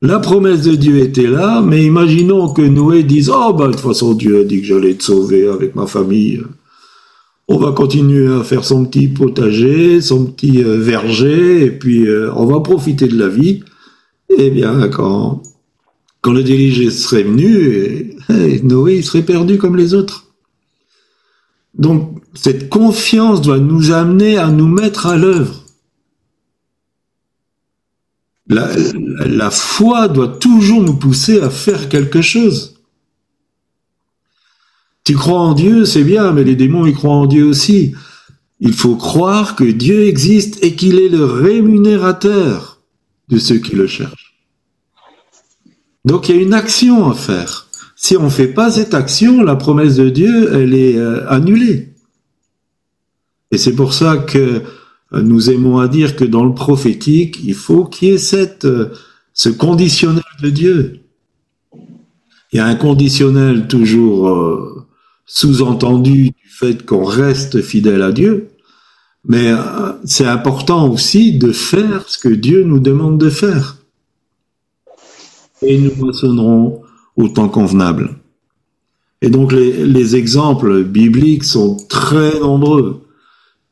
[0.00, 3.80] La promesse de Dieu était là, mais imaginons que Noé dise, oh, bah, de toute
[3.80, 6.40] façon, Dieu a dit que j'allais te sauver avec ma famille.
[7.50, 12.30] On va continuer à faire son petit potager, son petit euh, verger, et puis euh,
[12.34, 13.64] on va profiter de la vie.
[14.28, 15.42] Eh bien, quand,
[16.26, 18.16] le déluge serait venu,
[18.62, 20.26] Noé il serait perdu comme les autres.
[21.74, 25.64] Donc, cette confiance doit nous amener à nous mettre à l'œuvre.
[28.48, 32.77] La foi doit toujours nous pousser à faire quelque chose.
[35.08, 37.94] Tu crois en Dieu, c'est bien, mais les démons, ils croient en Dieu aussi.
[38.60, 42.82] Il faut croire que Dieu existe et qu'il est le rémunérateur
[43.30, 44.34] de ceux qui le cherchent.
[46.04, 47.68] Donc il y a une action à faire.
[47.96, 51.94] Si on ne fait pas cette action, la promesse de Dieu, elle est euh, annulée.
[53.50, 54.62] Et c'est pour ça que
[55.14, 58.66] euh, nous aimons à dire que dans le prophétique, il faut qu'il y ait cette,
[58.66, 58.92] euh,
[59.32, 61.00] ce conditionnel de Dieu.
[62.52, 64.77] Il y a un conditionnel toujours
[65.28, 68.48] sous-entendu du fait qu'on reste fidèle à Dieu,
[69.24, 73.76] mais euh, c'est important aussi de faire ce que Dieu nous demande de faire.
[75.62, 76.82] Et nous moissonnerons
[77.16, 78.16] au temps convenable.
[79.20, 83.02] Et donc les, les exemples bibliques sont très nombreux,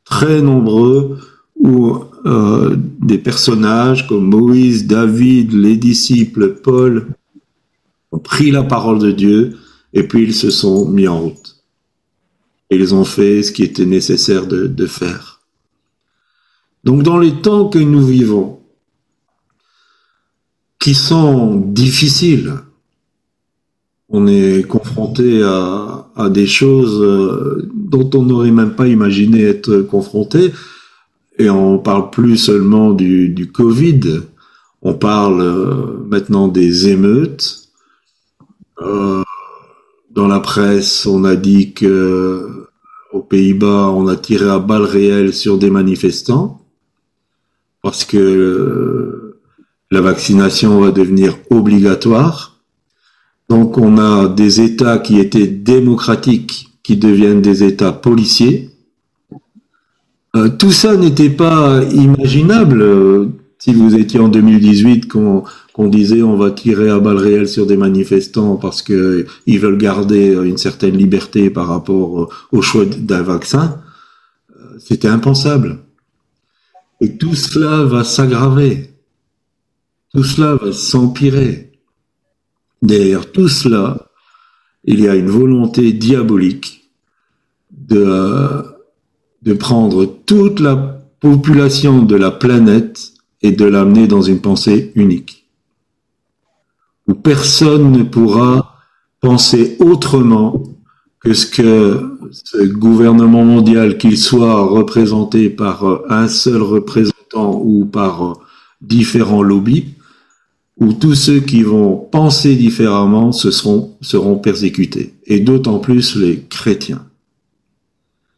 [0.05, 1.17] très nombreux,
[1.59, 7.07] où euh, des personnages comme Moïse, David, les disciples, Paul,
[8.11, 9.57] ont pris la parole de Dieu
[9.97, 11.55] et puis ils se sont mis en route.
[12.69, 15.41] Ils ont fait ce qui était nécessaire de, faire.
[16.83, 18.59] Donc dans les temps que nous vivons,
[20.79, 22.53] qui sont difficiles,
[24.09, 30.53] on est confronté à, des choses euh, dont on n'aurait même pas imaginé être confronté.
[31.39, 34.21] Et on parle plus seulement du, du Covid,
[34.83, 37.69] on parle euh, maintenant des émeutes.
[38.81, 39.23] Euh,
[40.17, 42.65] dans la presse, on a dit que
[43.13, 46.59] aux Pays-Bas, on a tiré à balles réelles sur des manifestants
[47.83, 49.39] parce que euh,
[49.91, 52.59] la vaccination va devenir obligatoire.
[53.47, 58.71] Donc on a des États qui étaient démocratiques qui deviennent des États policiers.
[60.35, 63.27] Euh, tout ça n'était pas imaginable euh,
[63.67, 65.43] si vous étiez en 2018 qu'on
[65.89, 70.31] disait on va tirer à balles réelles sur des manifestants parce que ils veulent garder
[70.41, 73.81] une certaine liberté par rapport au choix d'un vaccin.
[74.55, 75.79] Euh, C'était impensable.
[77.01, 78.91] Et tout cela va s'aggraver.
[80.13, 81.73] Tout cela va s'empirer.
[82.81, 84.07] derrière tout cela,
[84.85, 86.89] il y a une volonté diabolique
[87.71, 88.63] de,
[89.41, 90.75] de prendre toute la
[91.19, 95.47] population de la planète et de l'amener dans une pensée unique,
[97.07, 98.77] où personne ne pourra
[99.21, 100.63] penser autrement
[101.19, 108.39] que ce que ce gouvernement mondial, qu'il soit représenté par un seul représentant ou par
[108.81, 109.85] différents lobbies,
[110.79, 117.05] où tous ceux qui vont penser différemment ce seront, persécutés, et d'autant plus les chrétiens.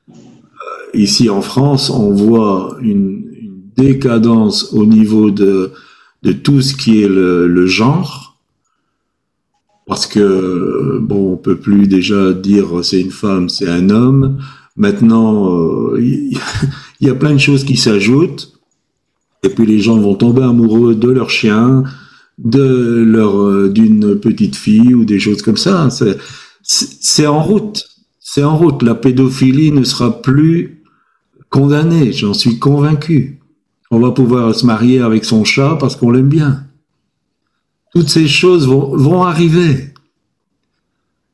[0.09, 0.13] Euh,
[0.93, 3.28] Ici en France, on voit une
[3.79, 5.71] décadence au niveau de,
[6.43, 8.37] tout ce qui est le, genre,
[9.87, 14.37] parce que bon, on peut plus déjà dire c'est une femme, c'est un homme.
[14.75, 18.53] Maintenant, euh, il y a plein de choses qui s'ajoutent,
[19.43, 21.83] et puis les gens vont tomber amoureux de leur chien,
[22.37, 25.89] de leur euh, d'une petite fille ou des choses comme ça.
[26.61, 27.85] C'est en route,
[28.19, 28.83] c'est en route.
[28.83, 30.83] La pédophilie ne sera plus
[31.49, 33.38] condamnée, j'en suis convaincu.
[33.91, 36.65] On va pouvoir se marier avec son chat parce qu'on l'aime bien
[37.93, 39.93] toutes ces choses vont, arriver.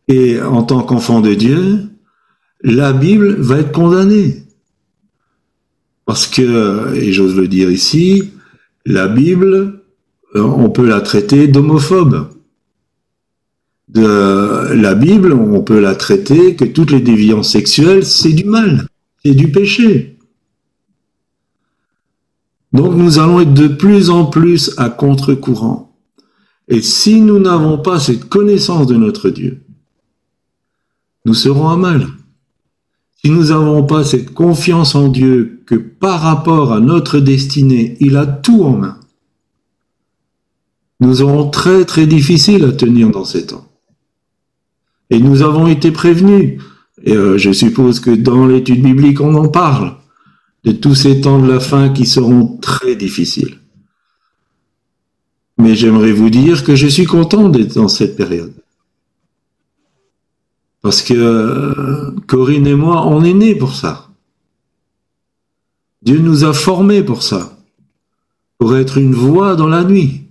[0.07, 1.89] Et en tant qu'enfant de Dieu,
[2.61, 4.43] la Bible va être condamnée.
[6.05, 8.31] Parce que, et j'ose le dire ici,
[8.85, 9.81] la Bible,
[10.35, 12.29] euh, on peut la traiter d'homophobe.
[13.93, 18.87] La Bible, on peut la traiter que toutes les déviances sexuelles, c'est du mal,
[19.23, 20.14] c'est du péché.
[22.75, 25.95] Donc nous allons être de plus en plus à contre-courant.
[26.67, 29.63] Et si nous n'avons pas cette connaissance de notre Dieu,
[31.23, 32.05] nous serons à mal.
[33.23, 38.17] Si nous n'avons pas cette confiance en Dieu que par rapport à notre destinée, il
[38.17, 38.99] a tout en main,
[40.99, 43.69] nous aurons très très difficile à tenir dans ces temps.
[45.09, 46.61] Et nous avons été prévenus.
[47.03, 49.95] Et euh, je suppose que dans l'étude biblique, on en parle
[50.65, 53.59] de tous ces temps de la fin qui seront très difficiles.
[55.57, 58.53] Mais j'aimerais vous dire que je suis content d'être dans cette période.
[60.81, 64.09] Parce que euh, Corinne et moi, on est nés pour ça.
[66.01, 67.57] Dieu nous a formés pour ça.
[68.57, 70.23] Pour être une voix dans la nuit.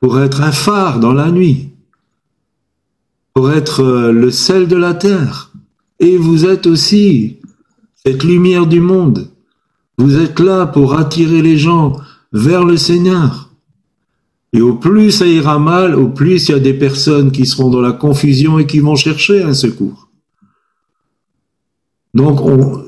[0.00, 1.70] Pour être un phare dans la nuit.
[3.34, 5.52] Pour être euh, le sel de la terre.
[6.00, 7.38] Et vous êtes aussi
[8.12, 9.28] lumière du monde.
[9.98, 11.96] Vous êtes là pour attirer les gens
[12.32, 13.50] vers le Seigneur.
[14.52, 17.68] Et au plus ça ira mal, au plus il y a des personnes qui seront
[17.68, 20.08] dans la confusion et qui vont chercher un secours.
[22.14, 22.84] Donc, on,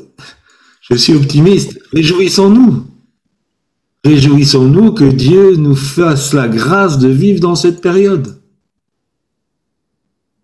[0.81, 1.79] je suis optimiste.
[1.93, 2.87] Réjouissons-nous.
[4.05, 8.41] Réjouissons-nous que Dieu nous fasse la grâce de vivre dans cette période.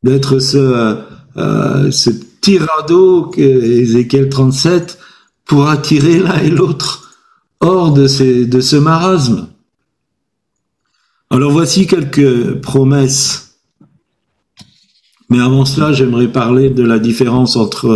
[0.03, 0.99] D'être ce,
[1.37, 2.11] euh, ce
[2.47, 5.01] tirado Ézéchiel 37
[5.47, 7.11] pour attirer l'un et l'autre
[7.59, 9.49] hors de, ce marasme.
[11.29, 13.59] Alors voici quelques promesses.
[15.29, 17.89] Mais avant cela, j'aimerais parler de la différence entre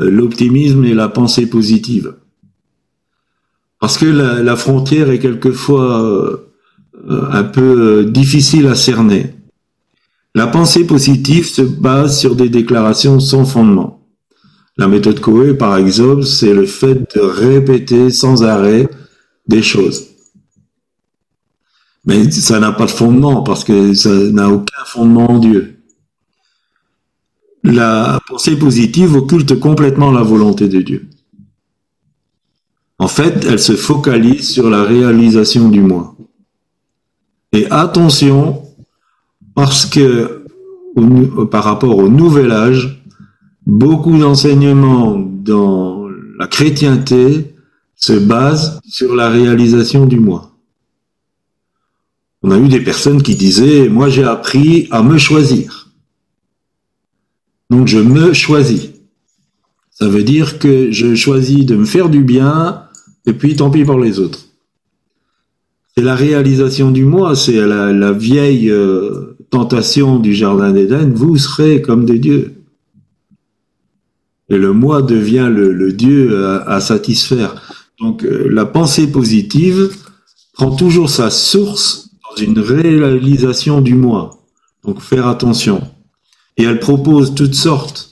[0.00, 2.16] euh, l'optimisme et la pensée positive.
[3.80, 6.36] Parce que la, frontière est quelquefois euh,
[7.08, 9.34] euh, un peu difficile à cerner.
[10.34, 14.06] La pensée positive se base sur des déclarations sans fondement.
[14.78, 18.88] La méthode Coe, par exemple, c'est le fait de répéter sans arrêt
[19.46, 20.08] des choses.
[22.06, 25.82] Mais ça n'a pas de fondement parce que ça n'a aucun fondement en Dieu.
[27.62, 31.08] La pensée positive occulte complètement la volonté de Dieu.
[32.98, 36.16] En fait, elle se focalise sur la réalisation du moi.
[37.52, 38.61] Et attention,
[39.54, 40.44] parce que
[40.96, 43.02] nou- par rapport au nouvel âge,
[43.66, 47.54] beaucoup d'enseignements dans la chrétienté
[47.96, 50.50] se basent sur la réalisation du moi.
[52.42, 55.90] On a eu des personnes qui disaient, moi j'ai appris à me choisir.
[57.70, 58.90] Donc je me choisis.
[59.90, 62.84] Ça veut dire que je choisis de me faire du bien
[63.26, 64.40] et puis tant pis pour les autres.
[65.94, 71.36] C'est la réalisation du moi, c'est la, la vieille euh, tentation du Jardin d'Éden, vous
[71.36, 72.54] serez comme des dieux.
[74.48, 77.62] Et le moi devient le, Dieu à, à satisfaire.
[78.00, 79.94] Donc euh, la pensée positive
[80.54, 84.42] prend toujours sa source dans une réalisation du moi.
[84.84, 85.82] Donc faire attention.
[86.56, 88.10] Et elle propose toutes sortes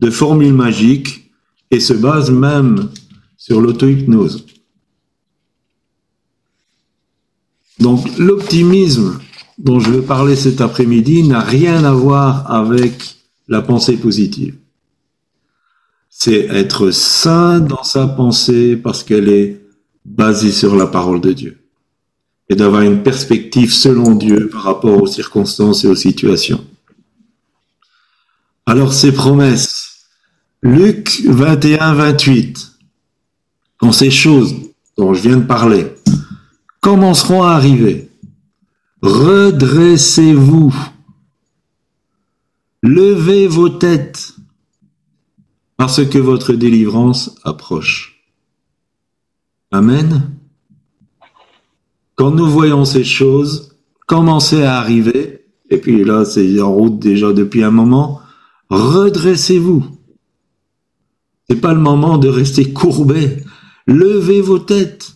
[0.00, 1.32] de formules magiques
[1.70, 2.90] et se base même
[3.38, 4.44] sur l'auto-hypnose.
[7.80, 9.18] Donc l'optimisme
[9.58, 13.16] dont je veux parler cet après-midi n'a rien à voir avec
[13.48, 14.56] la pensée positive.
[16.08, 19.60] C'est être sain dans sa pensée parce qu'elle est
[20.04, 21.58] basée sur la parole de Dieu.
[22.48, 26.64] Et d'avoir une perspective selon Dieu par rapport aux circonstances et aux situations.
[28.66, 30.06] Alors ces promesses,
[30.62, 32.72] Luc 21, 28,
[33.78, 34.54] quand ces choses
[34.96, 35.86] dont je viens de parler
[36.80, 38.03] commenceront à arriver,
[39.04, 40.74] redressez-vous,
[42.82, 44.32] levez vos têtes,
[45.76, 48.26] parce que votre délivrance approche.
[49.70, 50.30] Amen.
[52.14, 53.76] Quand nous voyons ces choses
[54.06, 58.22] commencer à arriver, et puis là c'est en route déjà depuis un moment,
[58.70, 59.84] redressez-vous.
[61.50, 63.44] C'est pas le moment de rester courbé.
[63.86, 65.14] Levez vos têtes.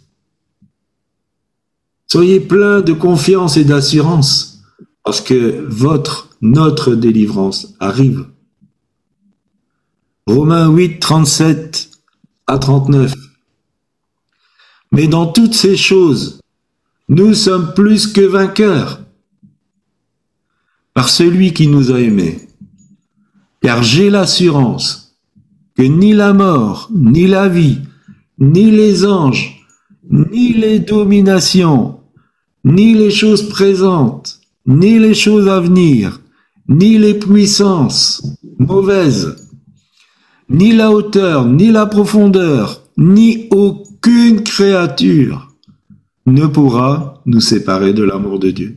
[2.10, 4.62] Soyez plein de confiance et d'assurance
[5.04, 8.26] parce que votre, notre délivrance arrive.
[10.26, 11.90] Romains 8, 37
[12.46, 13.14] à 39.
[14.92, 16.40] Mais dans toutes ces choses,
[17.10, 19.00] nous sommes plus que vainqueurs
[20.94, 22.48] par celui qui nous a aimés.
[23.60, 25.18] Car j'ai l'assurance
[25.76, 27.80] que ni la mort, ni la vie,
[28.38, 29.58] ni les anges,
[30.10, 31.97] ni les dominations,
[32.68, 36.20] ni les choses présentes, ni les choses à venir,
[36.68, 38.22] ni les puissances
[38.58, 39.36] mauvaises,
[40.50, 45.50] ni la hauteur, ni la profondeur, ni aucune créature
[46.26, 48.76] ne pourra nous séparer de l'amour de Dieu,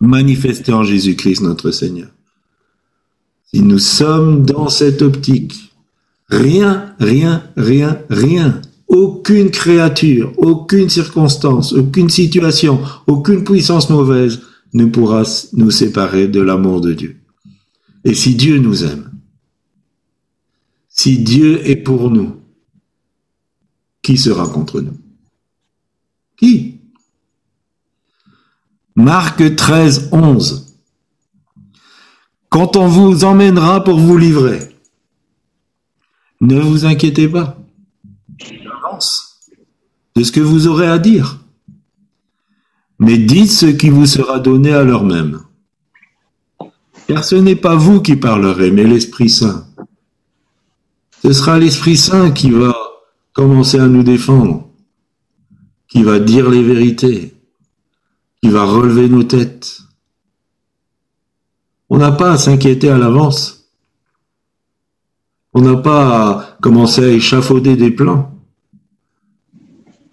[0.00, 2.08] manifesté en Jésus-Christ notre Seigneur.
[3.46, 5.72] Si nous sommes dans cette optique,
[6.28, 8.60] rien, rien, rien, rien,
[8.90, 14.40] aucune créature, aucune circonstance, aucune situation, aucune puissance mauvaise
[14.74, 15.22] ne pourra
[15.52, 17.20] nous séparer de l'amour de Dieu.
[18.04, 19.12] Et si Dieu nous aime,
[20.88, 22.40] si Dieu est pour nous,
[24.02, 24.98] qui sera contre nous?
[26.36, 26.80] Qui?
[28.96, 30.78] Marc 13, 11.
[32.48, 34.74] Quand on vous emmènera pour vous livrer,
[36.40, 37.59] ne vous inquiétez pas
[40.20, 41.38] de ce que vous aurez à dire,
[42.98, 45.40] mais dites ce qui vous sera donné à l'heure même.
[47.06, 49.66] Car ce n'est pas vous qui parlerez, mais l'Esprit Saint.
[51.22, 52.76] Ce sera l'Esprit Saint qui va
[53.32, 54.68] commencer à nous défendre,
[55.88, 57.34] qui va dire les vérités,
[58.42, 59.80] qui va relever nos têtes.
[61.88, 63.70] On n'a pas à s'inquiéter à l'avance.
[65.54, 68.29] On n'a pas à commencer à échafauder des plans.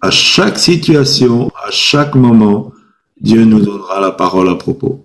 [0.00, 2.72] À chaque situation, à chaque moment,
[3.20, 5.04] Dieu nous donnera la parole à propos.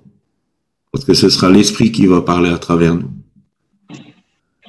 [0.92, 3.10] Parce que ce sera l'Esprit qui va parler à travers nous.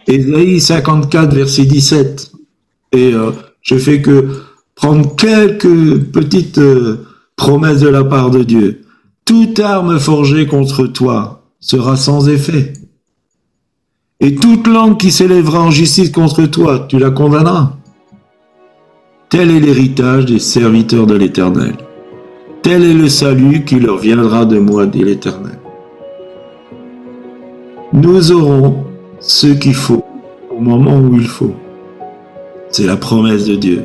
[0.07, 2.33] Ésaïe 54, verset 17.
[2.93, 4.43] Et euh, je fais que
[4.75, 7.07] prendre quelques petites euh,
[7.37, 8.83] promesses de la part de Dieu.
[9.25, 12.73] Toute arme forgée contre toi sera sans effet.
[14.21, 17.77] Et toute langue qui s'élèvera en justice contre toi, tu la condamneras.
[19.37, 21.75] Tel est l'héritage des serviteurs de l'Éternel.
[22.63, 25.59] Tel est le salut qui leur viendra de moi, dit l'Éternel.
[27.93, 28.85] Nous aurons
[29.19, 30.05] ce qu'il faut
[30.57, 31.57] au moment où il faut.
[32.71, 33.83] C'est la promesse de Dieu.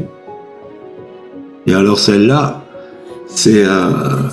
[1.66, 2.64] Et alors celle-là,
[3.26, 4.30] c'est un,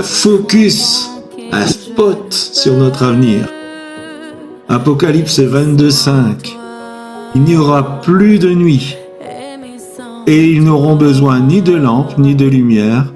[0.00, 1.10] focus,
[1.50, 3.48] un spot sur notre avenir.
[4.68, 6.56] Apocalypse 22, 5.
[7.34, 8.96] Il n'y aura plus de nuit.
[10.28, 13.12] Et ils n'auront besoin ni de lampe ni de lumière,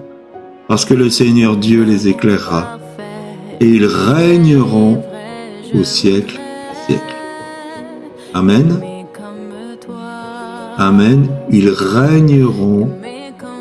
[0.68, 2.78] parce que le Seigneur Dieu les éclairera.
[3.58, 5.02] Et ils régneront
[5.74, 7.14] au siècle des siècles.
[8.32, 8.80] Amen.
[10.78, 11.26] Amen.
[11.50, 12.88] Ils régneront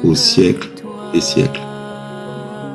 [0.04, 0.70] au siècle
[1.12, 1.62] des siècles.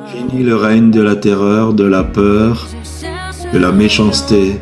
[0.07, 2.67] Fini le règne de la terreur, de la peur,
[3.53, 4.59] de la méchanceté,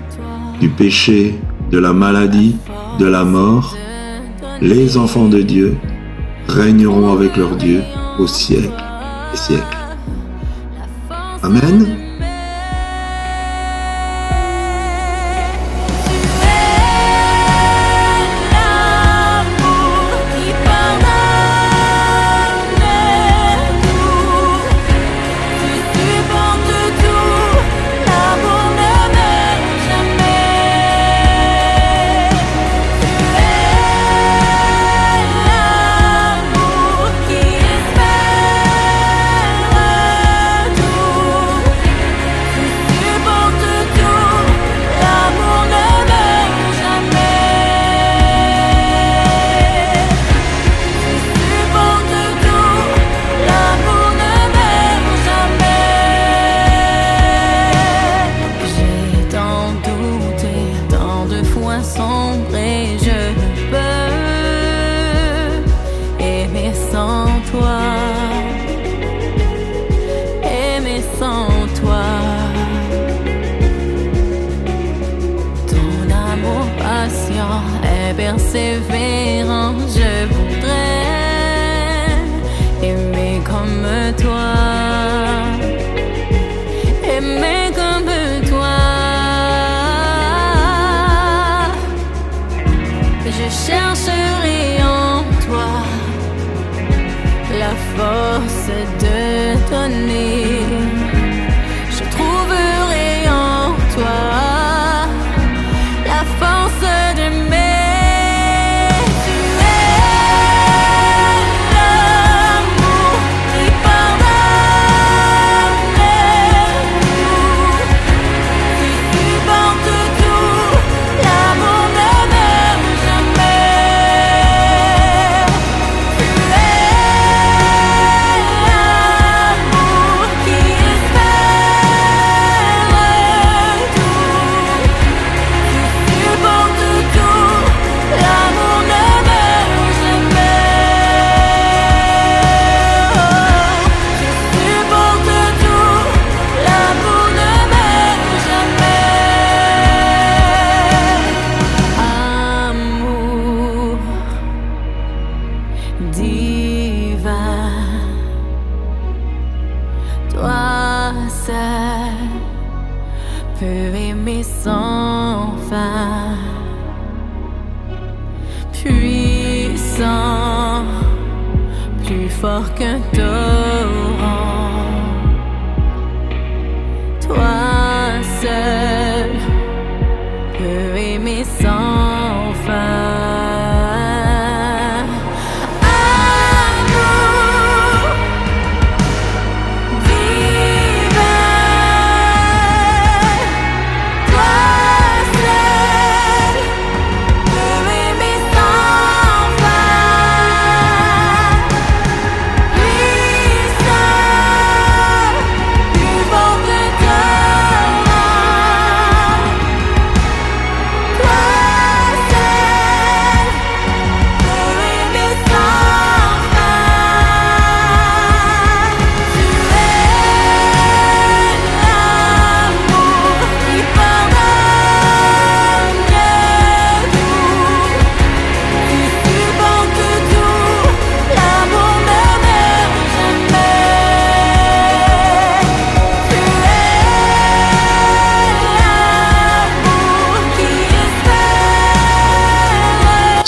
[0.62, 1.34] du péché,
[1.72, 2.56] de la maladie,
[3.00, 3.76] de la mort.
[4.62, 5.76] Les enfants de Dieu
[6.54, 7.82] régneront avec leur Dieu
[8.20, 8.72] au siècle
[9.32, 9.78] des siècles.
[11.42, 12.03] Amen.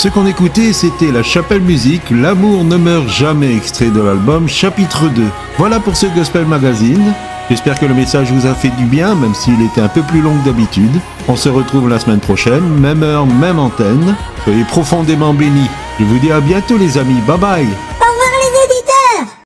[0.06, 5.08] Ce qu'on écoutait, c'était la Chapelle Musique, L'amour ne meurt jamais, extrait de l'album chapitre
[5.08, 5.24] 2.
[5.58, 7.12] Voilà pour ce Gospel Magazine.
[7.50, 10.20] J'espère que le message vous a fait du bien, même s'il était un peu plus
[10.20, 10.94] long que d'habitude.
[11.26, 14.14] On se retrouve la semaine prochaine, même heure, même antenne.
[14.44, 15.68] Soyez profondément bénis.
[15.98, 17.66] Je vous dis à bientôt les amis, bye bye